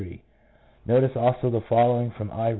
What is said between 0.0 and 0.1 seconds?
Snell),